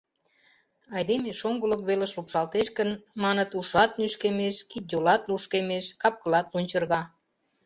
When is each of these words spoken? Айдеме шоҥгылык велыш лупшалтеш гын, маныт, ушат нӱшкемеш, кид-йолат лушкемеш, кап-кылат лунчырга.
Айдеме 0.95 1.31
шоҥгылык 1.41 1.81
велыш 1.89 2.11
лупшалтеш 2.17 2.67
гын, 2.77 2.89
маныт, 3.23 3.49
ушат 3.59 3.91
нӱшкемеш, 3.99 4.55
кид-йолат 4.71 5.21
лушкемеш, 5.29 5.85
кап-кылат 6.01 6.47
лунчырга. 6.53 7.01